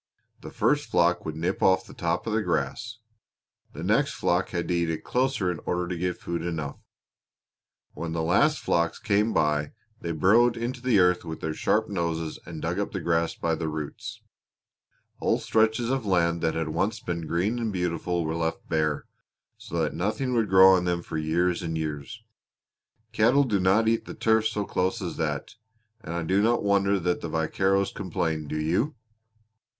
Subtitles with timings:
[0.41, 2.97] The first flock would nip off the top of the grass;
[3.73, 6.77] the next flock had to eat it closer in order to get food enough;
[7.95, 9.31] and when the last flocks came
[9.99, 13.53] they burrowed into the earth with their sharp noses and dug the grass up by
[13.53, 14.23] the roots.
[15.19, 19.05] Whole stretches of land that had once been green and beautiful were left bare
[19.59, 22.23] so that nothing would grow on them for years and years.
[23.11, 25.53] Cattle do not eat the turf so close as that,
[26.03, 28.95] and I do not wonder that the vaqueros complained, do you?"